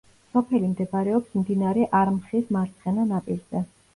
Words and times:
სოფელი 0.35 0.69
მდებარეობს 0.69 1.35
მდინარე 1.41 1.85
არმხის 1.99 2.49
მარცხენა 2.57 3.07
ნაპირზე. 3.13 3.63